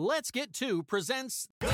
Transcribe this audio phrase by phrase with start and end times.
[0.00, 1.66] Let's Get To presents Go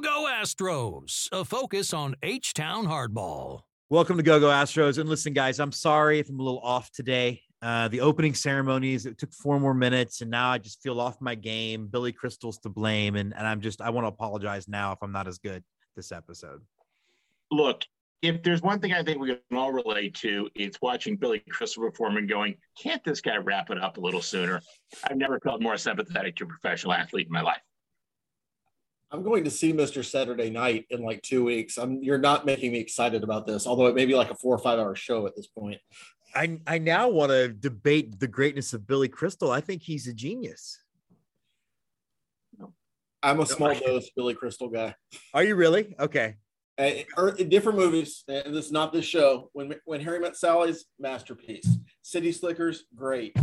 [0.00, 3.60] Go Astros, a focus on H Town hardball.
[3.90, 4.96] Welcome to Go Go Astros.
[4.96, 7.42] And listen, guys, I'm sorry if I'm a little off today.
[7.60, 11.20] Uh, the opening ceremonies, it took four more minutes, and now I just feel off
[11.20, 11.88] my game.
[11.88, 13.16] Billy Crystal's to blame.
[13.16, 15.62] And, and I'm just, I want to apologize now if I'm not as good
[15.94, 16.62] this episode.
[17.50, 17.82] Look,
[18.22, 21.82] if there's one thing I think we can all relate to, it's watching Billy Crystal
[21.82, 24.62] perform and going, can't this guy wrap it up a little sooner?
[25.04, 27.60] I've never felt more sympathetic to a professional athlete in my life.
[29.10, 30.04] I'm going to see Mr.
[30.04, 31.76] Saturday Night in like two weeks.
[31.76, 34.54] I'm you're not making me excited about this, although it may be like a four
[34.54, 35.78] or five hour show at this point.
[36.34, 39.50] I I now want to debate the greatness of Billy Crystal.
[39.50, 40.78] I think he's a genius.
[43.22, 44.94] I'm a small dose Billy Crystal guy.
[45.34, 45.94] Are you really?
[46.00, 46.36] Okay.
[46.78, 49.50] Uh, different movies, and this is not this show.
[49.52, 51.68] When when Harry Met Sally's masterpiece,
[52.02, 53.36] City Slickers, great.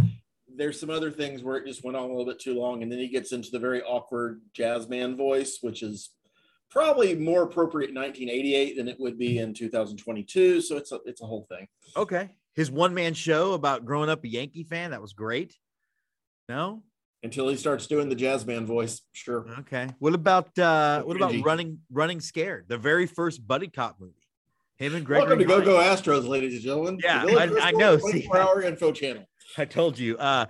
[0.47, 2.91] There's some other things where it just went on a little bit too long, and
[2.91, 6.09] then he gets into the very awkward jazz man voice, which is
[6.71, 10.61] probably more appropriate in 1988 than it would be in 2022.
[10.61, 11.67] So it's a it's a whole thing.
[11.95, 12.29] Okay.
[12.55, 15.55] His one man show about growing up a Yankee fan that was great.
[16.49, 16.83] No,
[17.23, 19.01] until he starts doing the jazz man voice.
[19.13, 19.45] Sure.
[19.59, 19.87] Okay.
[19.99, 22.65] What about uh what about running running scared?
[22.67, 24.13] The very first buddy cop movie.
[24.77, 25.21] Him and Greg.
[25.21, 26.99] Welcome to Go Go Astros, ladies and gentlemen.
[27.03, 27.97] Yeah, I, I, know.
[28.11, 29.25] See, hour info channel.
[29.57, 30.17] I told you.
[30.17, 30.45] Uh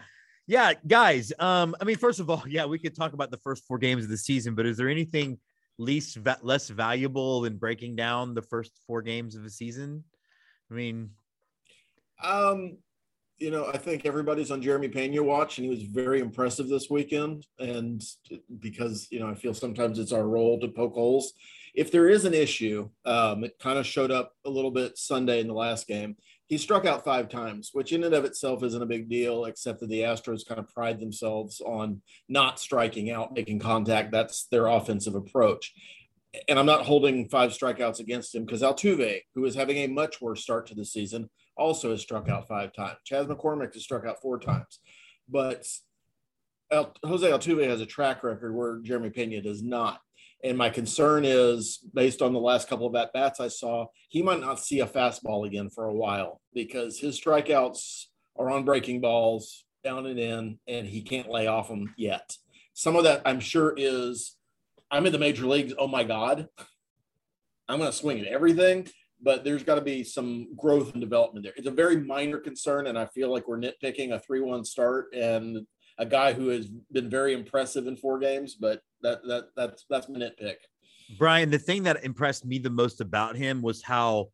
[0.49, 1.31] yeah, guys.
[1.37, 4.03] Um, I mean, first of all, yeah, we could talk about the first four games
[4.03, 5.37] of the season, but is there anything
[5.77, 10.03] least va- less valuable than breaking down the first four games of the season?
[10.71, 11.11] I mean,
[12.23, 12.77] um,
[13.39, 16.89] you know, I think everybody's on Jeremy Pena watch, and he was very impressive this
[16.89, 17.45] weekend.
[17.57, 18.03] And
[18.59, 21.33] because you know, I feel sometimes it's our role to poke holes.
[21.73, 25.39] If there is an issue, um, it kind of showed up a little bit Sunday
[25.39, 26.17] in the last game.
[26.47, 29.79] He struck out five times, which in and of itself isn't a big deal, except
[29.81, 34.11] that the Astros kind of pride themselves on not striking out, making contact.
[34.11, 35.73] That's their offensive approach
[36.47, 40.21] and I'm not holding five strikeouts against him because Altuve, who is having a much
[40.21, 42.97] worse start to the season, also has struck out five times.
[43.05, 44.79] Chas McCormick has struck out four times.
[45.27, 45.67] But
[46.71, 49.99] El- Jose Altuve has a track record where Jeremy Pena does not.
[50.43, 54.21] And my concern is based on the last couple of at bats I saw, he
[54.21, 58.05] might not see a fastball again for a while because his strikeouts
[58.37, 62.37] are on breaking balls down and in, and he can't lay off them yet.
[62.73, 64.37] Some of that I'm sure is
[64.89, 65.73] I'm in the major leagues.
[65.77, 66.47] Oh my God.
[67.67, 68.87] I'm going to swing at everything
[69.21, 71.53] but there's got to be some growth and development there.
[71.55, 75.65] It's a very minor concern, and I feel like we're nitpicking a three-one start and
[75.97, 78.55] a guy who has been very impressive in four games.
[78.55, 80.55] But that that that's that's my nitpick.
[81.17, 84.29] Brian, the thing that impressed me the most about him was how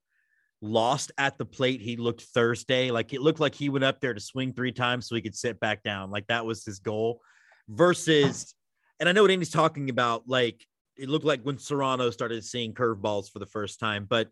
[0.61, 2.91] lost at the plate he looked Thursday.
[2.91, 5.35] Like it looked like he went up there to swing three times so he could
[5.35, 6.11] sit back down.
[6.11, 7.21] Like that was his goal.
[7.67, 8.53] Versus,
[8.99, 10.27] and I know what Andy's talking about.
[10.27, 10.63] Like
[10.97, 14.29] it looked like when Serrano started seeing curveballs for the first time, but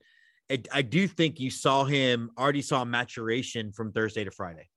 [0.52, 4.70] I, I do think you saw him already saw maturation from Thursday to Friday.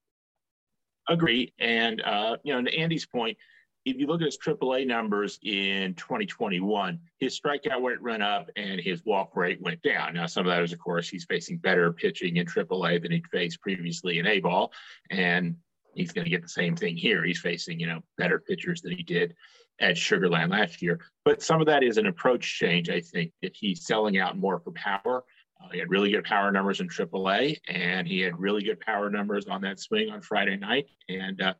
[1.09, 1.53] Agree.
[1.59, 3.37] And, uh, you know, to Andy's point,
[3.85, 8.81] if you look at his AAA numbers in 2021, his strikeout rate went up and
[8.81, 10.15] his walk rate went down.
[10.15, 13.27] Now, some of that is, of course, he's facing better pitching in AAA than he'd
[13.27, 14.73] faced previously in A ball.
[15.09, 15.55] And
[15.95, 17.23] he's going to get the same thing here.
[17.23, 19.33] He's facing, you know, better pitchers than he did
[19.79, 20.99] at Sugarland last year.
[21.23, 24.59] But some of that is an approach change, I think, that he's selling out more
[24.59, 25.23] for power
[25.61, 29.09] uh, he had really good power numbers in AAA, and he had really good power
[29.09, 30.85] numbers on that swing on Friday night.
[31.09, 31.53] And uh,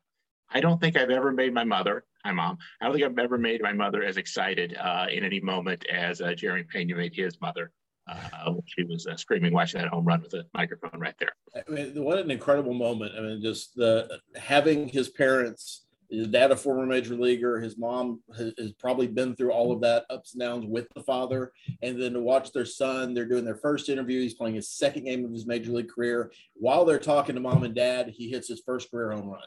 [0.50, 3.38] I don't think I've ever made my mother, hi mom, I don't think I've ever
[3.38, 7.40] made my mother as excited uh, in any moment as uh, Jeremy Pena made his
[7.42, 7.72] mother.
[8.10, 11.34] Uh, she was uh, screaming, watching that home run with a microphone right there.
[11.56, 13.12] I mean, what an incredible moment!
[13.18, 17.60] I mean, just the having his parents his dad a former major leaguer?
[17.60, 21.04] His mom has, has, probably been through all of that ups and downs with the
[21.04, 21.52] father.
[21.82, 24.22] And then to watch their son they're doing their first interview.
[24.22, 26.32] He's playing his second game of his major league career.
[26.54, 29.42] While they're talking to mom and dad he hits his first career home run.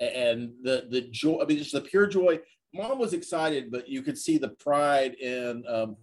[0.00, 2.40] And the the joy i mean just the pure joy.
[2.74, 5.96] Mom was excited but you could see the pride in um,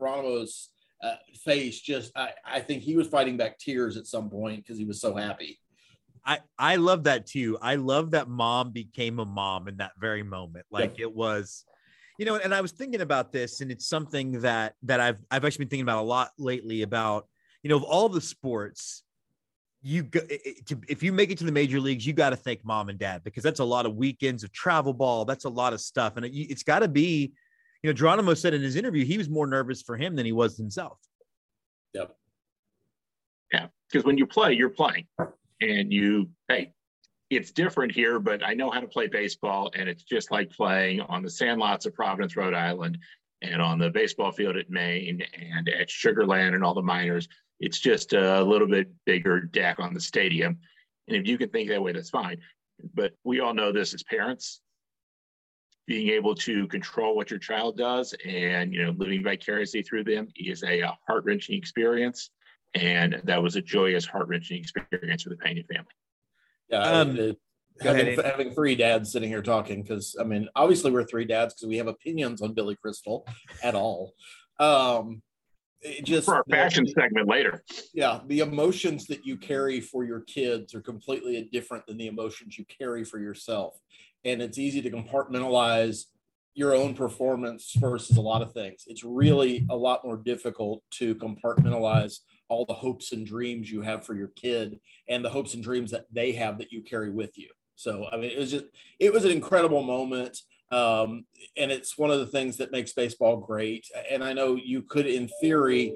[1.04, 1.80] uh, face.
[1.80, 5.02] Just I, I think he was fighting back tears at some point because he was
[5.02, 5.60] so happy
[6.28, 7.58] I I love that too.
[7.62, 10.66] I love that mom became a mom in that very moment.
[10.70, 11.64] Like it was,
[12.20, 15.46] you know, and I was thinking about this, and it's something that that I've I've
[15.46, 17.28] actually been thinking about a lot lately about,
[17.64, 19.04] you know, of all the sports,
[19.82, 22.90] you go if you make it to the major leagues, you got to thank mom
[22.90, 25.24] and dad because that's a lot of weekends of travel ball.
[25.24, 27.32] That's a lot of stuff, and it, it's got to be,
[27.84, 30.34] you know, Geronimo said in his interview he was more nervous for him than he
[30.34, 31.00] was himself.
[31.94, 32.14] Yep.
[33.54, 35.08] Yeah, because when you play, you're playing
[35.62, 36.74] and you hey
[37.30, 41.02] it's different here, but I know how to play baseball, and it's just like playing
[41.02, 42.98] on the sandlots of Providence, Rhode Island,
[43.42, 47.28] and on the baseball field at Maine, and at Sugarland, and all the minors.
[47.60, 50.58] It's just a little bit bigger deck on the stadium,
[51.08, 52.38] and if you can think that way, that's fine.
[52.94, 54.62] But we all know this as parents.
[55.88, 60.28] Being able to control what your child does and you know living vicariously through them
[60.36, 62.30] is a, a heart wrenching experience,
[62.78, 65.94] and that was a joyous, heart wrenching experience for the Pena family.
[66.70, 67.38] Yeah, um, it,
[67.82, 71.68] having, having, three dads sitting here talking because I mean, obviously we're three dads because
[71.68, 73.28] we have opinions on Billy Crystal
[73.64, 74.14] at all.
[74.60, 75.22] Um,
[76.04, 77.64] just for our fashion the, segment later.
[77.94, 82.58] Yeah, the emotions that you carry for your kids are completely different than the emotions
[82.58, 83.80] you carry for yourself,
[84.26, 86.06] and it's easy to compartmentalize
[86.58, 88.86] your own performance versus a lot of things.
[88.88, 94.06] It's really a lot more difficult to compartmentalize all the hopes and dreams you have
[94.06, 94.80] for your kid
[95.10, 97.50] and the hopes and dreams that they have that you carry with you.
[97.76, 98.66] So, I mean, it was just,
[99.00, 100.40] it was an incredible moment.
[100.72, 103.88] Um, and it's one of the things that makes baseball great.
[104.10, 105.94] And I know you could, in theory,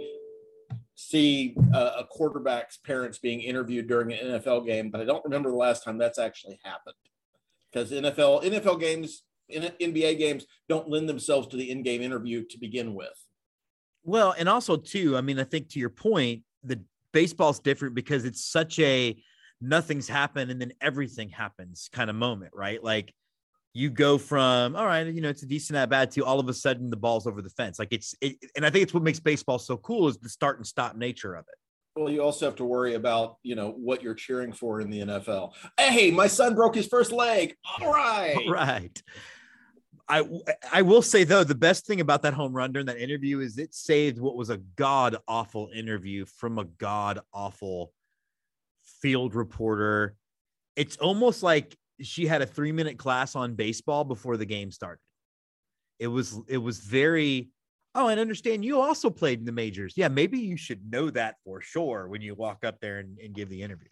[0.95, 5.55] see a quarterback's parents being interviewed during an NFL game, but I don't remember the
[5.55, 6.95] last time that's actually happened
[7.71, 12.93] because NFL NFL games, NBA games don't lend themselves to the in-game interview to begin
[12.93, 13.25] with.
[14.03, 16.81] Well, and also too, I mean, I think to your point, the
[17.11, 19.21] baseball's different because it's such a
[19.59, 22.83] nothing's happened and then everything happens kind of moment, right?
[22.83, 23.13] Like
[23.73, 26.49] you go from all right, you know, it's a decent at bat to all of
[26.49, 27.79] a sudden the ball's over the fence.
[27.79, 30.57] Like it's, it, and I think it's what makes baseball so cool is the start
[30.57, 31.55] and stop nature of it.
[31.95, 35.01] Well, you also have to worry about, you know, what you're cheering for in the
[35.01, 35.51] NFL.
[35.77, 37.55] Hey, my son broke his first leg.
[37.81, 38.35] All right.
[38.37, 39.03] All right.
[40.11, 40.25] I
[40.73, 43.57] I will say though, the best thing about that home run during that interview is
[43.57, 47.93] it saved what was a god awful interview from a god awful
[49.01, 50.15] field reporter.
[50.75, 54.99] It's almost like she had a three minute class on baseball before the game started.
[55.97, 57.49] It was it was very
[57.95, 59.93] oh, and understand you also played in the majors.
[59.95, 63.33] Yeah, maybe you should know that for sure when you walk up there and, and
[63.33, 63.89] give the interview.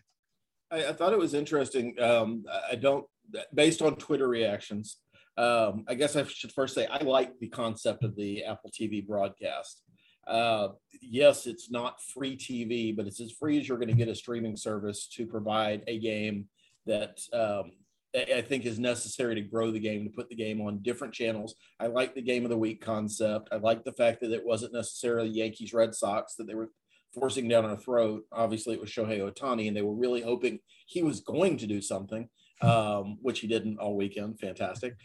[0.70, 2.00] I, I, thought it was interesting.
[2.00, 3.06] Um, I don't
[3.54, 4.98] based on Twitter reactions
[5.40, 9.06] um, I guess I should first say I like the concept of the Apple TV
[9.08, 9.82] broadcast.
[10.28, 10.70] Uh,
[11.02, 14.16] yes, it's not free TV, but it's as free as you're going to get a
[14.16, 16.50] streaming service to provide a game
[16.86, 17.72] that um,
[18.14, 21.56] I think is necessary to grow the game, to put the game on different channels.
[21.80, 23.48] I like the game of the week concept.
[23.54, 26.70] I like the fact that it wasn't necessarily Yankees Red Sox that they were
[27.14, 28.24] forcing down our throat.
[28.34, 31.82] Obviously, it was Shohei Ohtani, and they were really hoping he was going to do
[31.82, 32.28] something,
[32.62, 34.38] um, which he didn't all weekend.
[34.38, 34.96] Fantastic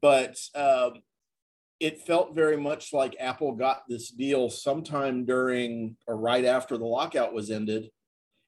[0.00, 1.02] but um,
[1.80, 6.84] it felt very much like Apple got this deal sometime during or right after the
[6.84, 7.90] lockout was ended,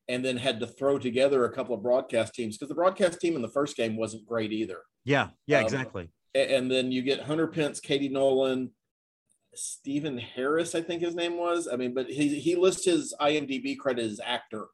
[0.09, 3.37] and then had to throw together a couple of broadcast teams because the broadcast team
[3.37, 4.79] in the first game wasn't great either.
[5.05, 6.11] Yeah, yeah, um, exactly.
[6.35, 8.71] And then you get Hunter Pence, Katie Nolan,
[9.55, 11.69] Stephen Harris, I think his name was.
[11.71, 14.67] I mean, but he he lists his IMDb credit as actor.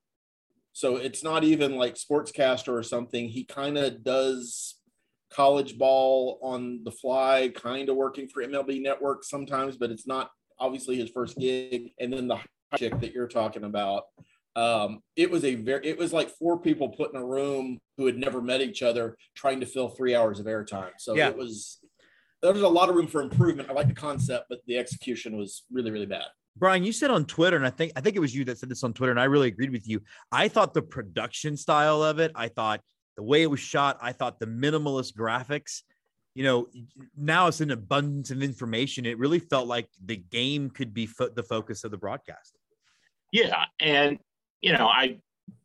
[0.72, 3.28] So it's not even like sportscaster or something.
[3.28, 4.75] He kind of does
[5.36, 10.30] college ball on the fly, kind of working for MLB Network sometimes, but it's not
[10.58, 11.92] obviously his first gig.
[12.00, 12.38] And then the
[12.76, 14.04] chick that you're talking about,
[14.56, 18.06] um, it was a very, it was like four people put in a room who
[18.06, 20.92] had never met each other trying to fill three hours of airtime.
[20.98, 21.28] So yeah.
[21.28, 21.80] it was,
[22.42, 23.68] there was a lot of room for improvement.
[23.68, 26.26] I like the concept, but the execution was really, really bad.
[26.58, 28.70] Brian, you said on Twitter, and I think I think it was you that said
[28.70, 30.00] this on Twitter, and I really agreed with you.
[30.32, 32.80] I thought the production style of it, I thought
[33.16, 35.82] the way it was shot, I thought the minimalist graphics,
[36.34, 36.68] you know,
[37.16, 39.06] now it's an abundance of information.
[39.06, 42.58] It really felt like the game could be fo- the focus of the broadcast.
[43.32, 43.64] Yeah.
[43.80, 44.18] And,
[44.60, 45.18] you know, I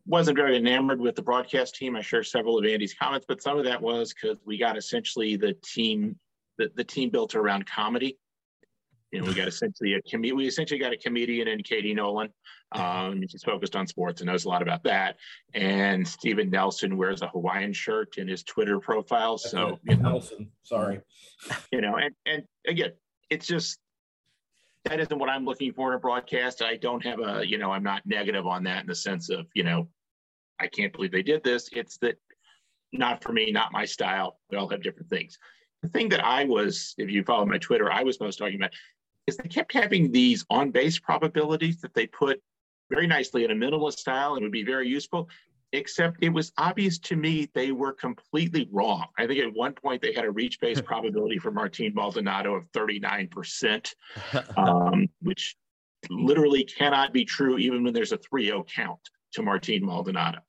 [0.05, 1.95] wasn't very enamored with the broadcast team.
[1.95, 5.35] I share several of Andy's comments, but some of that was because we got essentially
[5.35, 6.17] the team,
[6.57, 8.17] the, the team built around comedy.
[9.11, 12.29] You know, we got essentially a com- we essentially got a comedian in Katie Nolan.
[12.71, 15.17] Um, she's focused on sports and knows a lot about that.
[15.53, 19.37] And Steven Nelson wears a Hawaiian shirt in his Twitter profile.
[19.37, 21.01] So you know, Nelson, sorry.
[21.71, 22.91] You know, and and again,
[23.29, 23.79] it's just
[24.85, 26.61] that isn't what I'm looking for in a broadcast.
[26.61, 29.45] I don't have a, you know, I'm not negative on that in the sense of,
[29.53, 29.87] you know,
[30.59, 31.69] I can't believe they did this.
[31.71, 32.15] It's that
[32.91, 34.39] not for me, not my style.
[34.49, 35.37] We all have different things.
[35.81, 38.71] The thing that I was, if you follow my Twitter, I was most talking about
[39.27, 42.41] is they kept having these on base probabilities that they put
[42.89, 45.29] very nicely in a minimalist style and would be very useful,
[45.71, 49.05] except it was obvious to me they were completely wrong.
[49.17, 52.71] I think at one point they had a reach base probability for Martin Maldonado of
[52.71, 53.93] 39%,
[54.57, 55.55] um, which
[56.09, 58.99] literally cannot be true even when there's a 3 0 count
[59.33, 60.39] to Martin Maldonado.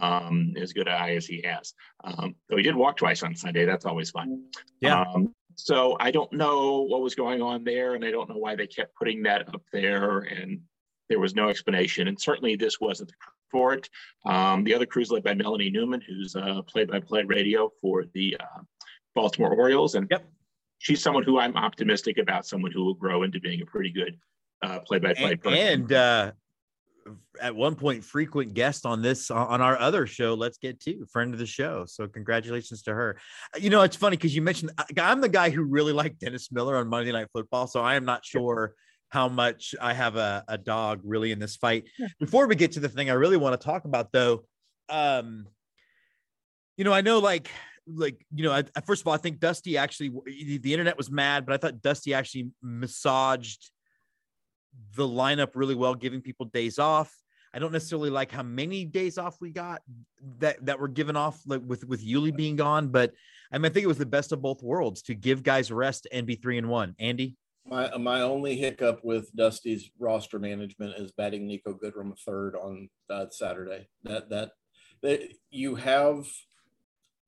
[0.00, 1.74] um, as good an eye as he has.
[2.04, 4.44] Um, though he did walk twice on Sunday, that's always fun.
[4.80, 5.00] Yeah.
[5.02, 5.34] Um,
[5.64, 8.66] so I don't know what was going on there, and I don't know why they
[8.66, 10.60] kept putting that up there, and
[11.08, 12.08] there was no explanation.
[12.08, 13.12] And certainly this wasn't
[13.50, 13.88] for it.
[14.24, 18.36] Um, the other crew is led by Melanie Newman, who's uh, play-by-play radio for the
[18.38, 18.62] uh,
[19.14, 20.24] Baltimore Orioles, and Yep.
[20.78, 24.16] she's someone who I'm optimistic about, someone who will grow into being a pretty good
[24.62, 26.32] uh, play-by-play and, and uh
[27.40, 31.32] at one point frequent guest on this on our other show let's get to friend
[31.32, 33.18] of the show so congratulations to her.
[33.58, 36.76] You know it's funny because you mentioned i'm the guy who really liked dennis miller
[36.76, 38.74] on monday night football so i am not sure
[39.08, 41.84] how much i have a, a dog really in this fight.
[42.18, 44.44] Before we get to the thing i really want to talk about though
[44.88, 45.46] um
[46.76, 47.50] you know i know like
[47.86, 50.10] like you know I, I- first of all i think dusty actually
[50.62, 53.70] the internet was mad but i thought dusty actually massaged
[54.94, 57.14] the lineup really well, giving people days off.
[57.52, 59.82] I don't necessarily like how many days off we got
[60.38, 63.12] that that were given off like with with Yuli being gone, but
[63.50, 66.06] I mean I think it was the best of both worlds to give guys rest
[66.12, 66.94] and be three and one.
[67.00, 67.36] Andy,
[67.66, 73.26] My my only hiccup with Dusty's roster management is batting Niko Goodrum third on uh,
[73.30, 73.88] Saturday.
[74.04, 74.52] That that
[75.02, 76.26] that you have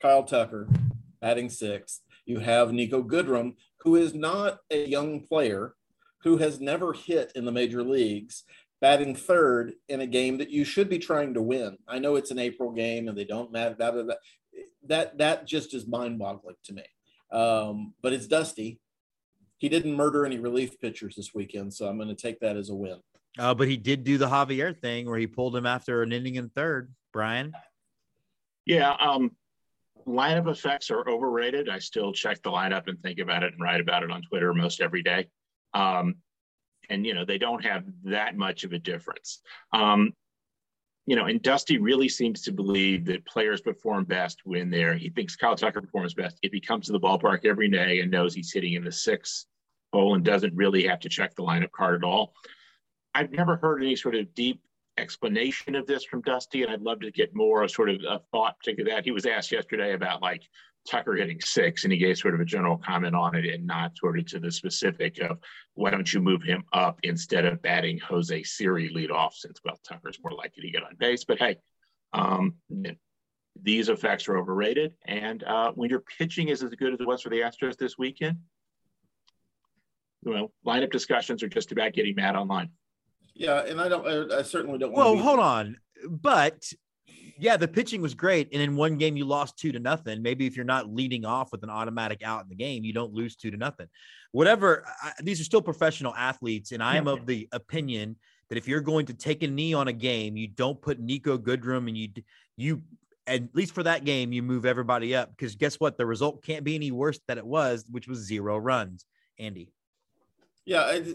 [0.00, 0.68] Kyle Tucker
[1.20, 2.00] batting sixth.
[2.26, 5.74] You have Niko Goodrum, who is not a young player,
[6.22, 8.44] who has never hit in the major leagues,
[8.80, 11.76] batting third in a game that you should be trying to win.
[11.88, 13.74] I know it's an April game and they don't matter.
[13.74, 14.14] Blah, blah, blah.
[14.86, 16.84] That that just is mind-boggling to me.
[17.30, 18.80] Um, but it's Dusty.
[19.58, 22.68] He didn't murder any relief pitchers this weekend, so I'm going to take that as
[22.68, 22.98] a win.
[23.38, 26.34] uh, but he did do the Javier thing where he pulled him after an inning
[26.34, 26.92] in third.
[27.12, 27.52] Brian,
[28.66, 29.30] Yeah, um,
[30.06, 31.68] lineup effects are overrated.
[31.68, 34.52] I still check the lineup and think about it and write about it on Twitter
[34.52, 35.28] most every day.
[35.74, 36.16] Um,
[36.90, 39.40] and you know they don't have that much of a difference.
[39.72, 40.12] Um,
[41.06, 44.94] you know, and Dusty really seems to believe that players perform best when they're.
[44.94, 48.10] He thinks Kyle Tucker performs best if he comes to the ballpark every day and
[48.10, 49.46] knows he's hitting in the sixth
[49.92, 52.34] hole and doesn't really have to check the lineup card at all.
[53.14, 54.62] I've never heard any sort of deep
[54.96, 58.56] explanation of this from Dusty, and I'd love to get more sort of a thought
[58.64, 59.04] to that.
[59.04, 60.42] He was asked yesterday about like
[60.88, 63.96] Tucker hitting six, and he gave sort of a general comment on it and not
[63.96, 65.38] sort of to the specific of
[65.74, 69.78] why don't you move him up instead of batting Jose Siri lead off since well
[69.86, 71.24] Tucker's more likely to get on base.
[71.24, 71.56] But hey,
[72.12, 72.54] um,
[73.60, 77.22] these effects are overrated, and uh, when your pitching is as good as it was
[77.22, 78.38] for the Astros this weekend,
[80.24, 82.70] well, lineup discussions are just about getting mad online.
[83.34, 84.06] Yeah, and I don't.
[84.06, 84.92] I, I certainly don't.
[84.92, 85.76] well, want to be, hold on,
[86.08, 86.72] but
[87.38, 90.22] yeah, the pitching was great, and in one game you lost two to nothing.
[90.22, 93.12] Maybe if you're not leading off with an automatic out in the game, you don't
[93.12, 93.88] lose two to nothing.
[94.32, 94.84] Whatever.
[95.02, 98.16] I, these are still professional athletes, and I am of the opinion
[98.48, 101.38] that if you're going to take a knee on a game, you don't put Niko
[101.38, 102.08] Goodrum and you
[102.56, 102.82] you
[103.26, 105.96] at least for that game you move everybody up because guess what?
[105.96, 109.06] The result can't be any worse than it was, which was zero runs.
[109.38, 109.72] Andy.
[110.64, 111.14] Yeah, I,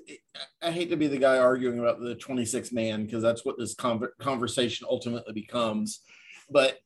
[0.62, 3.76] I hate to be the guy arguing about the 26 man because that's what this
[3.76, 6.02] con- conversation ultimately becomes.
[6.50, 6.80] But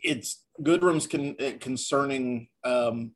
[0.00, 3.12] it's Goodrum's con- concerning um,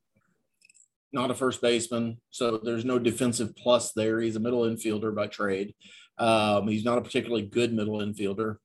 [1.12, 4.21] not a first baseman, so there's no defensive plus there.
[4.21, 5.75] He's a middle infielder by trade.
[6.19, 8.57] Um, he's not a particularly good middle infielder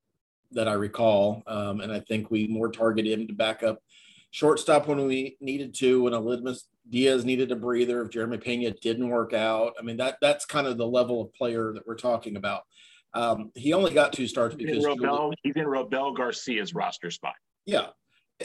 [0.51, 3.79] that I recall, um, and I think we more target him to back up
[4.31, 9.09] shortstop when we needed to, when Aledmys Diaz needed a breather, if Jeremy Pena didn't
[9.09, 9.73] work out.
[9.79, 12.63] I mean, that that's kind of the level of player that we're talking about.
[13.13, 17.11] Um, he only got two starts He's because in Robel, he's in Robel Garcia's roster
[17.11, 17.35] spot.
[17.65, 17.87] yeah,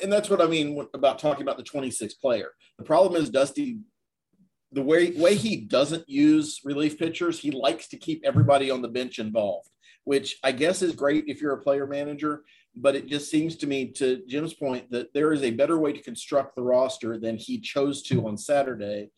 [0.03, 2.51] and that's what I mean about talking about the 26 player.
[2.79, 3.79] The problem is Dusty,
[4.73, 8.89] the way way he doesn't use relief pitchers, he likes to keep everybody on the
[8.89, 9.71] bench involved,
[10.05, 12.43] which I guess is great if you're a player manager.
[12.77, 15.93] But it just seems to me, to Jim's point, that there is a better way
[15.93, 19.11] to construct the roster than he chose to on Saturday.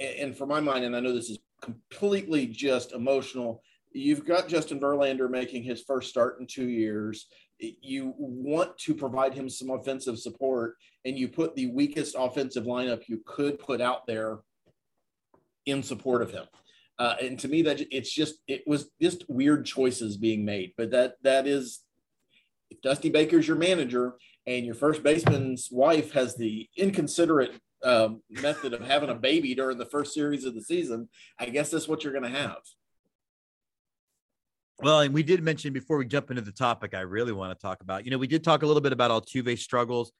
[0.00, 3.62] And for my mind, and I know this is completely just emotional,
[3.92, 7.26] you've got Justin Verlander making his first start in two years
[7.58, 13.08] you want to provide him some offensive support and you put the weakest offensive lineup
[13.08, 14.38] you could put out there
[15.66, 16.44] in support of him
[16.98, 20.90] uh, and to me that it's just it was just weird choices being made but
[20.90, 21.80] that that is
[22.70, 24.14] if dusty baker's your manager
[24.46, 29.78] and your first baseman's wife has the inconsiderate um, method of having a baby during
[29.78, 31.08] the first series of the season
[31.38, 32.58] i guess that's what you're going to have
[34.80, 37.60] Well, and we did mention before we jump into the topic, I really want to
[37.60, 38.04] talk about.
[38.04, 40.12] You know, we did talk a little bit about Altuve's struggles.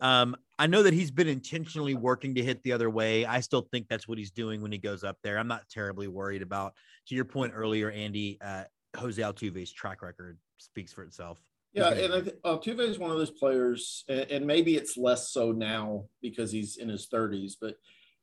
[0.00, 3.26] Um, I know that he's been intentionally working to hit the other way.
[3.26, 5.38] I still think that's what he's doing when he goes up there.
[5.38, 6.74] I'm not terribly worried about.
[7.08, 8.64] To your point earlier, Andy, uh,
[8.96, 11.40] Jose Altuve's track record speaks for itself.
[11.74, 14.96] Yeah, and I th- Altuve uh, is one of those players, and, and maybe it's
[14.96, 17.54] less so now because he's in his 30s.
[17.60, 17.74] But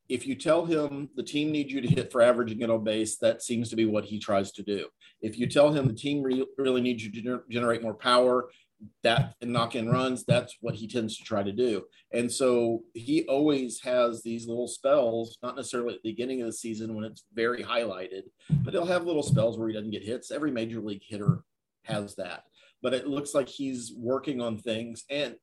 [0.08, 2.84] if you tell him the team needs you to hit for average and get on
[2.84, 4.88] base, that seems to be what he tries to do.
[5.22, 8.50] If you tell him the team re- really needs you to gener- generate more power,
[9.04, 11.84] that and knock in runs, that's what he tends to try to do.
[12.14, 16.54] And so he always has these little spells, not necessarily at the beginning of the
[16.54, 20.32] season when it's very highlighted, but he'll have little spells where he doesn't get hits.
[20.32, 21.44] Every major league hitter
[21.84, 22.44] has that
[22.82, 25.04] but it looks like he's working on things.
[25.10, 25.36] And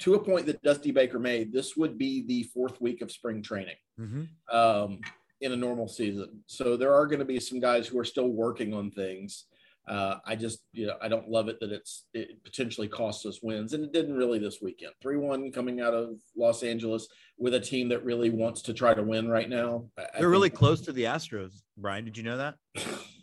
[0.00, 3.42] to a point that Dusty Baker made, this would be the fourth week of spring
[3.42, 4.56] training mm-hmm.
[4.56, 5.00] um,
[5.40, 6.42] in a normal season.
[6.46, 9.46] So there are going to be some guys who are still working on things.
[9.86, 13.40] Uh, I just, you know, I don't love it that it's it potentially costs us
[13.42, 14.92] wins, and it didn't really this weekend.
[15.02, 18.94] Three one coming out of Los Angeles with a team that really wants to try
[18.94, 19.84] to win right now.
[19.98, 22.06] I They're really close to the Astros, Brian.
[22.06, 22.54] Did you know that?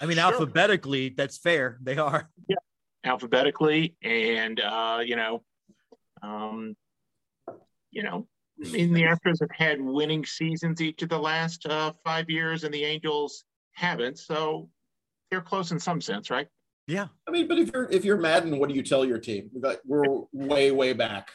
[0.00, 0.24] I mean, sure.
[0.24, 1.78] alphabetically, that's fair.
[1.82, 2.28] They are.
[2.48, 2.56] Yeah,
[3.04, 5.42] alphabetically, and uh, you know,
[6.22, 6.76] um,
[7.90, 8.26] you know,
[8.64, 12.64] I mean, the Astros have had winning seasons each of the last uh, five years,
[12.64, 14.18] and the Angels haven't.
[14.18, 14.68] So
[15.30, 16.48] they're close in some sense, right?
[16.86, 17.08] Yeah.
[17.26, 19.50] I mean, but if you're if you're Maddon, what do you tell your team?
[19.84, 21.30] We're way way back.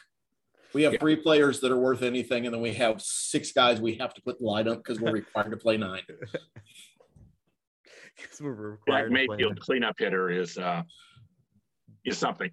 [0.73, 0.99] We have yeah.
[0.99, 4.21] three players that are worth anything, and then we have six guys we have to
[4.21, 6.03] put in the lineup because we're required to play nine.
[8.21, 9.11] Because we're required.
[9.11, 10.83] Jack Mayfield cleanup hitter is uh,
[12.05, 12.51] is something.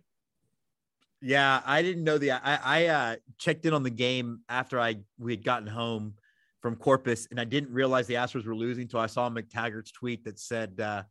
[1.21, 2.33] Yeah, I didn't know the.
[2.33, 6.15] I, I uh, checked in on the game after I we had gotten home
[6.61, 10.25] from Corpus, and I didn't realize the Astros were losing until I saw McTaggart's tweet
[10.25, 11.03] that said uh,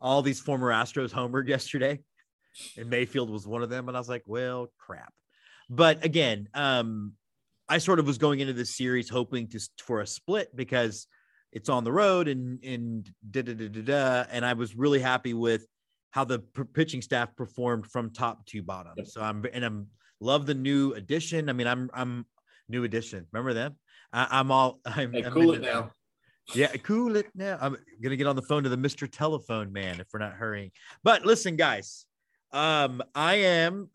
[0.00, 2.00] all these former Astros homered yesterday,
[2.76, 5.12] and Mayfield was one of them, and I was like, well, crap.
[5.70, 7.14] But again, um,
[7.68, 11.06] I sort of was going into this series hoping to for a split because
[11.56, 14.24] it's on the road and and da da da da da.
[14.30, 15.66] And I was really happy with
[16.10, 16.40] how the
[16.74, 18.92] pitching staff performed from top to bottom.
[18.98, 19.06] Yep.
[19.06, 19.86] So I'm and I'm
[20.20, 21.48] love the new addition.
[21.48, 22.26] I mean, I'm I'm
[22.68, 23.26] new addition.
[23.32, 23.76] Remember them?
[24.12, 25.90] I, am all I'm, hey, I'm cool it now.
[26.54, 27.56] Yeah, cool it now.
[27.58, 29.10] I'm gonna get on the phone to the Mr.
[29.10, 30.72] Telephone man if we're not hurrying.
[31.02, 32.04] But listen, guys,
[32.52, 33.88] um, I am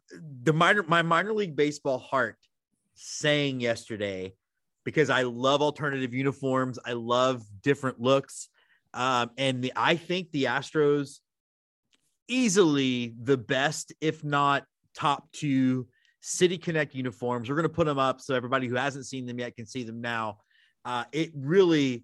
[0.44, 2.38] the minor my minor league baseball heart
[2.96, 4.34] saying yesterday
[4.84, 6.80] because I love alternative uniforms.
[6.86, 8.50] I love different looks.
[8.94, 11.20] Um, and the, I think the Astros
[12.28, 14.66] easily the best, if not
[14.96, 15.88] top two
[16.22, 17.50] City Connect uniforms.
[17.50, 19.84] We're going to put them up so everybody who hasn't seen them yet can see
[19.84, 20.38] them now.
[20.86, 22.04] Uh, it really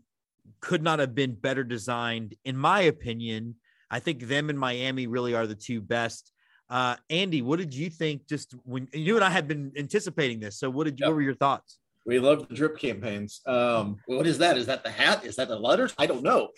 [0.59, 3.55] could not have been better designed, in my opinion.
[3.89, 6.31] I think them and Miami really are the two best.
[6.69, 8.27] Uh, Andy, what did you think?
[8.27, 11.05] Just when you and I had been anticipating this, so what did you?
[11.05, 11.09] Yep.
[11.09, 11.79] What were your thoughts?
[12.07, 13.41] We love the drip campaigns.
[13.45, 14.57] Um, what is that?
[14.57, 15.25] Is that the hat?
[15.25, 15.93] Is that the letters?
[15.97, 16.49] I don't know.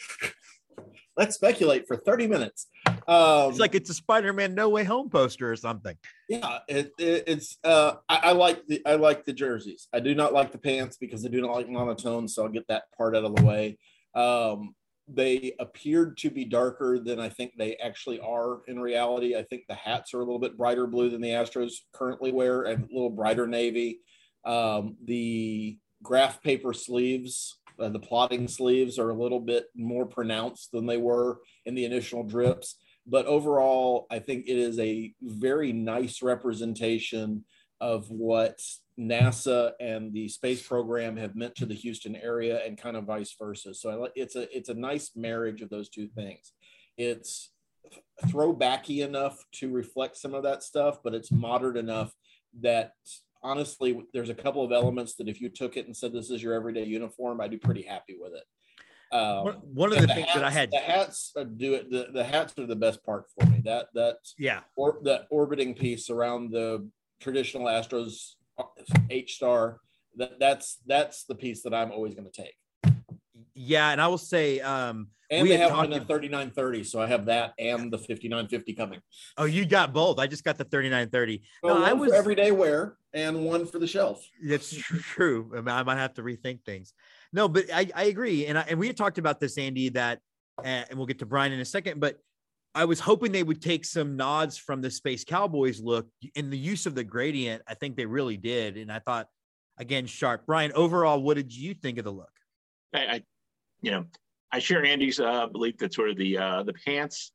[1.18, 2.68] Let's speculate for 30 minutes.
[2.86, 5.98] Um, it's like it's a Spider-Man No Way Home poster or something.
[6.30, 7.58] Yeah, it, it, it's.
[7.64, 9.88] Uh, I, I, like the I like the jerseys.
[9.92, 12.28] I do not like the pants because I do not like monotone.
[12.28, 13.80] So I'll get that part out of the way.
[14.14, 14.76] Um,
[15.12, 19.36] they appeared to be darker than I think they actually are in reality.
[19.36, 22.62] I think the hats are a little bit brighter blue than the Astros currently wear,
[22.62, 24.02] and a little brighter navy.
[24.46, 30.72] Um, the graph paper sleeves, uh, the plotting sleeves are a little bit more pronounced
[30.72, 32.76] than they were in the initial drips.
[33.06, 37.44] But overall, I think it is a very nice representation
[37.82, 38.62] of what
[39.00, 43.34] NASA and the space program have meant to the Houston area, and kind of vice
[43.40, 43.74] versa.
[43.74, 46.52] So it's a it's a nice marriage of those two things.
[46.98, 47.52] It's
[48.26, 52.14] throwbacky enough to reflect some of that stuff, but it's modern enough
[52.62, 52.94] that
[53.42, 56.42] honestly, there's a couple of elements that if you took it and said this is
[56.44, 58.44] your everyday uniform, I'd be pretty happy with it.
[59.12, 61.90] Um, one, one of the, the things hats, that I had the hats do it.
[61.90, 63.62] The, the hats are the best part for me.
[63.66, 66.88] That that yeah, or that orbiting piece around the
[67.20, 68.34] traditional Astros
[69.10, 69.80] H star.
[70.18, 72.54] That that's that's the piece that I'm always going to take.
[73.56, 77.08] Yeah, and I will say, um, and we they have one in 3930, so I
[77.08, 79.00] have that and the 5950 coming.
[79.38, 80.20] Oh, you got both.
[80.20, 81.42] I just got the 3930.
[81.62, 84.28] Well, no, I was everyday wear and one for the shelf.
[84.42, 85.52] It's true.
[85.54, 86.94] I, mean, I might have to rethink things.
[87.32, 89.90] No, but I, I agree, and I, and we had talked about this, Andy.
[89.90, 90.20] That,
[90.60, 92.18] uh, and we'll get to Brian in a second, but
[92.74, 96.58] I was hoping they would take some nods from the Space Cowboys look in the
[96.58, 97.62] use of the gradient.
[97.68, 99.28] I think they really did, and I thought
[99.78, 100.48] again sharp.
[100.48, 102.32] Brian, overall, what did you think of the look?
[102.96, 103.24] I, I
[103.82, 104.06] you know,
[104.52, 107.32] I share Andy's uh, belief that sort of the uh, the pants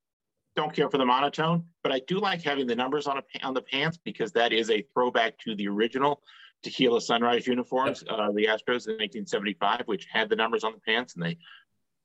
[0.56, 3.54] don't care for the monotone, but I do like having the numbers on a, on
[3.54, 6.22] the pants because that is a throwback to the original
[6.62, 11.14] Tequila Sunrise uniforms, uh, the Astros in 1975, which had the numbers on the pants,
[11.14, 11.36] and they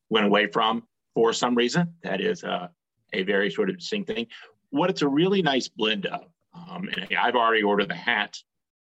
[0.10, 1.94] went away from for some reason.
[2.04, 2.68] That is uh,
[3.14, 4.28] a very sort of distinct thing.
[4.70, 6.26] what it's a really nice blend of.
[6.54, 8.38] Um, and I've already ordered the hat.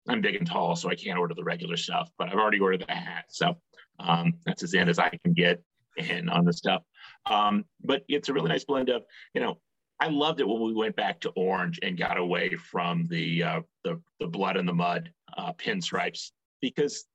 [0.08, 2.86] I'm big and tall, so I can't order the regular stuff, but I've already ordered
[2.88, 3.26] the hat.
[3.30, 3.56] So
[4.00, 5.64] um, that's as in as I can get
[5.97, 6.84] in on the stuff.
[7.25, 9.03] Um, but it's a really nice blend of,
[9.34, 9.60] you know,
[9.99, 13.62] I loved it when we went back to orange and got away from the uh,
[13.84, 17.06] the, the blood and the mud uh, pinstripes because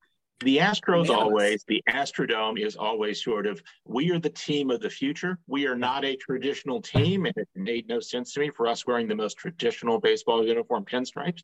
[0.40, 4.90] the Astros always, the Astrodome is always sort of, we are the team of the
[4.90, 5.38] future.
[5.48, 8.86] We are not a traditional team, and it made no sense to me for us
[8.86, 11.42] wearing the most traditional baseball uniform pinstripes,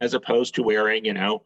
[0.00, 1.42] as opposed to wearing, you know,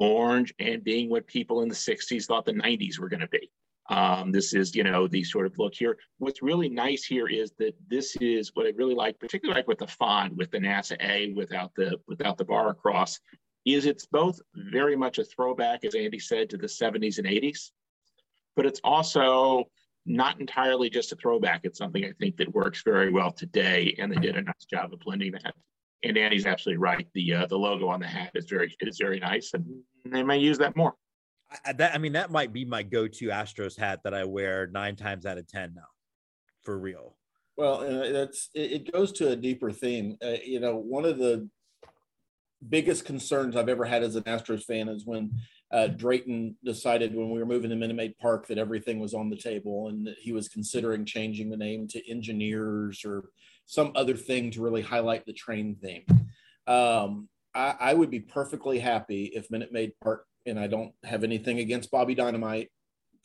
[0.00, 3.50] orange and being what people in the 60s thought the 90s were going to be.
[3.90, 5.98] Um, this is, you know, the sort of look here.
[6.18, 9.78] What's really nice here is that this is what I really like, particularly like with
[9.78, 13.18] the font, with the NASA A without the without the bar across,
[13.66, 17.72] is it's both very much a throwback, as Andy said, to the 70s and 80s,
[18.54, 19.64] but it's also
[20.06, 21.62] not entirely just a throwback.
[21.64, 24.92] It's something I think that works very well today, and they did a nice job
[24.92, 25.54] of blending that.
[26.04, 27.08] And Andy's absolutely right.
[27.12, 29.66] The uh, the logo on the hat is very is very nice, and
[30.06, 30.94] they may use that more.
[31.64, 34.96] I, that I mean, that might be my go-to Astros hat that I wear nine
[34.96, 35.88] times out of ten now,
[36.62, 37.16] for real.
[37.56, 40.16] Well, and that's it goes to a deeper theme.
[40.24, 41.48] Uh, you know, one of the
[42.68, 45.32] biggest concerns I've ever had as an Astros fan is when
[45.72, 49.30] uh, Drayton decided when we were moving to Minute Maid Park that everything was on
[49.30, 53.30] the table and he was considering changing the name to Engineers or
[53.66, 56.04] some other thing to really highlight the train theme.
[56.66, 61.24] Um, I, I, would be perfectly happy if Minute Maid Park and I don't have
[61.24, 62.70] anything against Bobby Dynamite,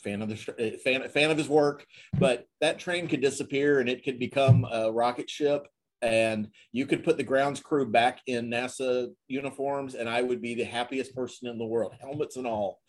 [0.03, 1.85] fan of the eh, fan fan of his work,
[2.19, 5.67] but that train could disappear and it could become a rocket ship,
[6.01, 10.55] and you could put the grounds crew back in NASA uniforms, and I would be
[10.55, 12.79] the happiest person in the world, helmets and all,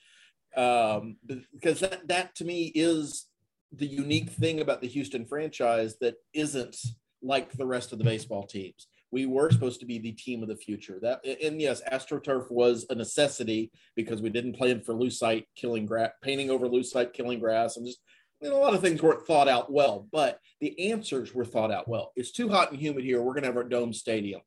[0.57, 1.17] um,
[1.55, 3.27] because that that to me is
[3.73, 6.77] the unique thing about the Houston franchise that isn't
[7.23, 10.49] like the rest of the baseball teams we were supposed to be the team of
[10.49, 10.99] the future.
[11.01, 16.11] That and yes, AstroTurf was a necessity because we didn't plan for lucite killing grass,
[16.23, 18.01] painting over lucite killing grass, and just
[18.41, 20.07] you know, a lot of things weren't thought out well.
[20.13, 22.13] But the answers were thought out well.
[22.17, 23.23] It's too hot and humid here.
[23.23, 24.41] We're going to have our dome stadium.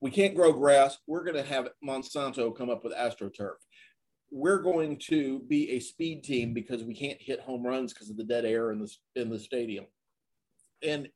[0.00, 0.98] We can't grow grass.
[1.06, 3.54] We're going to have Monsanto come up with AstroTurf.
[4.30, 8.16] We're going to be a speed team because we can't hit home runs because of
[8.16, 9.86] the dead air in the in the stadium.
[10.82, 11.08] And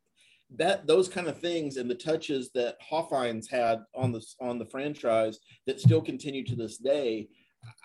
[0.56, 4.66] that those kind of things and the touches that Hofheinz had on the on the
[4.66, 7.28] franchise that still continue to this day,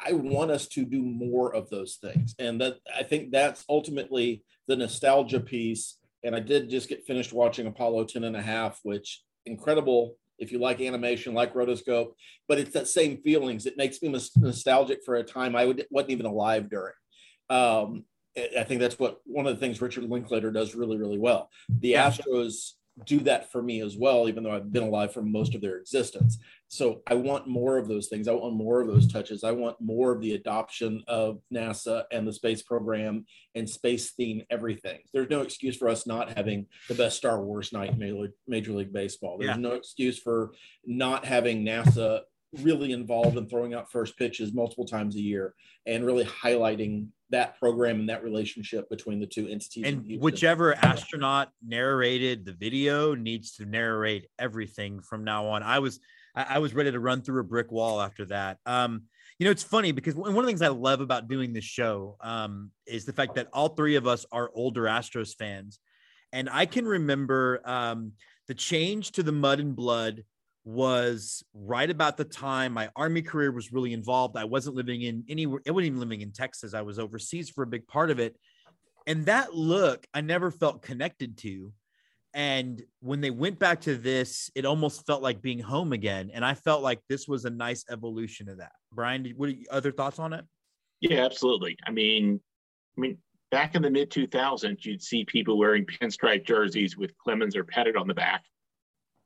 [0.05, 2.35] I want us to do more of those things.
[2.39, 5.97] And that I think that's ultimately the nostalgia piece.
[6.23, 10.51] And I did just get finished watching Apollo 10 and a half, which incredible if
[10.51, 12.13] you like animation, like rotoscope,
[12.47, 13.67] but it's that same feelings.
[13.67, 16.93] It makes me nostalgic for a time I would, wasn't even alive during.
[17.49, 18.05] Um,
[18.37, 21.49] I think that's what one of the things Richard Linklater does really, really well.
[21.69, 22.09] The yeah.
[22.09, 22.73] Astros
[23.05, 25.77] do that for me as well, even though I've been alive for most of their
[25.77, 26.37] existence.
[26.67, 28.27] So I want more of those things.
[28.27, 29.43] I want more of those touches.
[29.43, 34.43] I want more of the adoption of NASA and the space program and space theme
[34.49, 34.99] everything.
[35.13, 38.93] There's no excuse for us not having the best Star Wars night in Major League
[38.93, 39.37] Baseball.
[39.37, 39.55] There's yeah.
[39.55, 40.51] no excuse for
[40.85, 42.21] not having NASA
[42.61, 45.53] really involved in throwing out first pitches multiple times a year
[45.85, 49.85] and really highlighting that program and that relationship between the two entities.
[49.85, 55.63] And whichever astronaut narrated the video needs to narrate everything from now on.
[55.63, 55.99] I was
[56.33, 58.57] I was ready to run through a brick wall after that.
[58.65, 59.03] Um,
[59.37, 62.15] you know, it's funny because one of the things I love about doing this show
[62.21, 65.79] um, is the fact that all three of us are older Astros fans,
[66.31, 68.13] and I can remember um,
[68.47, 70.23] the change to the mud and blood
[70.63, 74.37] was right about the time my army career was really involved.
[74.37, 76.73] I wasn't living in anywhere, I wasn't even living in Texas.
[76.73, 78.37] I was overseas for a big part of it.
[79.07, 81.73] And that look I never felt connected to.
[82.33, 86.31] And when they went back to this, it almost felt like being home again.
[86.33, 88.71] And I felt like this was a nice evolution of that.
[88.93, 90.45] Brian, what are other thoughts on it?
[91.01, 91.77] Yeah, absolutely.
[91.85, 92.39] I mean,
[92.97, 93.17] I mean,
[93.49, 97.99] back in the mid 2000s, you'd see people wearing pinstripe jerseys with Clemens or Pettitte
[97.99, 98.43] on the back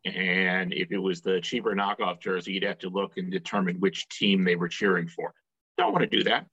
[0.05, 4.07] and if it was the cheaper knockoff jersey, you'd have to look and determine which
[4.09, 5.33] team they were cheering for.
[5.77, 6.45] Don't want to do that.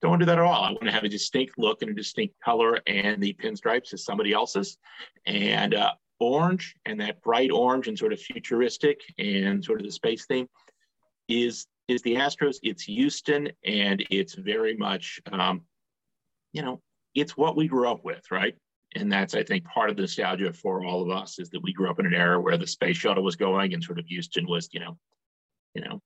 [0.00, 0.64] Don't want to do that at all.
[0.64, 4.04] I want to have a distinct look and a distinct color, and the pinstripes is
[4.04, 4.78] somebody else's.
[5.26, 9.92] And uh, orange and that bright orange and sort of futuristic and sort of the
[9.92, 10.48] space theme
[11.28, 12.56] is is the Astros.
[12.62, 15.62] It's Houston, and it's very much, um,
[16.52, 16.80] you know,
[17.14, 18.54] it's what we grew up with, right?
[18.94, 21.72] And that's i think part of the nostalgia for all of us is that we
[21.72, 24.46] grew up in an era where the space shuttle was going and sort of houston
[24.46, 24.96] was you know
[25.74, 26.00] you know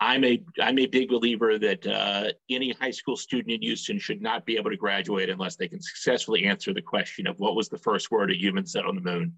[0.00, 4.20] i'm a i'm a big believer that uh, any high school student in houston should
[4.20, 7.68] not be able to graduate unless they can successfully answer the question of what was
[7.68, 9.34] the first word a human said on the moon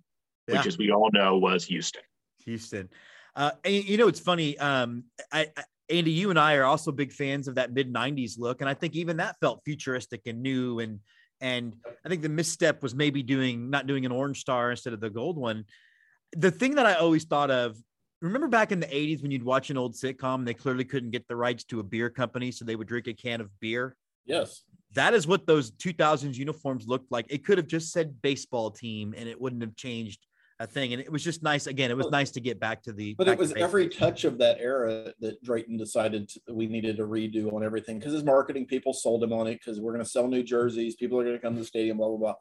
[0.48, 2.02] which, as we all know, was Houston.
[2.44, 2.88] Houston.
[3.36, 4.58] Uh, and, you know, it's funny.
[4.58, 8.38] Um, I, I, Andy, you and I are also big fans of that mid '90s
[8.38, 10.80] look, and I think even that felt futuristic and new.
[10.80, 11.00] And
[11.40, 11.74] and
[12.04, 15.10] I think the misstep was maybe doing not doing an orange star instead of the
[15.10, 15.64] gold one.
[16.32, 17.76] The thing that I always thought of
[18.20, 21.26] remember back in the 80s when you'd watch an old sitcom they clearly couldn't get
[21.28, 23.96] the rights to a beer company so they would drink a can of beer?
[24.26, 24.62] Yes.
[24.94, 27.26] That is what those 2000s uniforms looked like.
[27.28, 30.26] It could have just said baseball team and it wouldn't have changed
[30.60, 32.92] a thing and it was just nice again it was nice to get back to
[32.92, 36.96] the but it was every touch of that era that drayton decided to, we needed
[36.96, 40.04] to redo on everything because his marketing people sold him on it because we're going
[40.04, 42.34] to sell new jerseys people are going to come to the stadium blah blah blah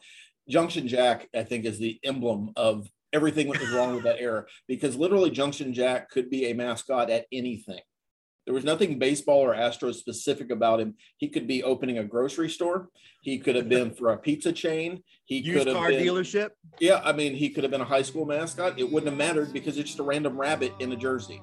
[0.50, 4.46] junction jack i think is the emblem of everything that was wrong with that era
[4.68, 7.80] because literally Junction Jack could be a mascot at anything.
[8.48, 10.94] There was nothing baseball or Astros specific about him.
[11.18, 12.88] He could be opening a grocery store.
[13.22, 15.04] He could have been for a pizza chain.
[15.26, 16.52] He Used could have car been, dealership.
[16.80, 18.80] Yeah, I mean, he could have been a high school mascot.
[18.80, 21.42] It wouldn't have mattered because it's just a random rabbit in a jersey.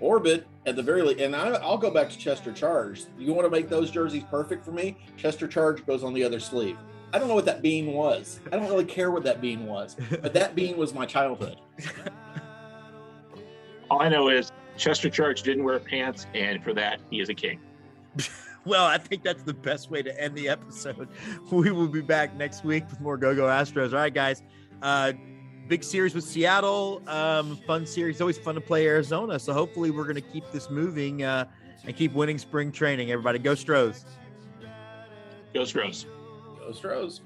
[0.00, 3.04] Orbit at the very least, and I, will go back to Chester Charge.
[3.16, 4.96] You want to make those jerseys perfect for me?
[5.16, 6.76] Chester Charge goes on the other sleeve.
[7.12, 8.40] I don't know what that bean was.
[8.50, 11.60] I don't really care what that bean was, but that bean was my childhood.
[13.88, 17.34] All I know is Chester Charge didn't wear pants, and for that, he is a
[17.34, 17.60] king.
[18.64, 21.08] well, I think that's the best way to end the episode.
[21.52, 23.92] We will be back next week with more Go Go Astros.
[23.92, 24.42] All right, guys.
[24.80, 25.12] Uh,
[25.68, 27.02] big series with Seattle.
[27.06, 28.22] Um, fun series.
[28.22, 29.38] Always fun to play Arizona.
[29.38, 31.44] So hopefully, we're going to keep this moving uh,
[31.84, 33.10] and keep winning spring training.
[33.10, 34.06] Everybody, go Stros.
[35.52, 36.06] Go Stros.
[36.58, 37.20] Go Stros.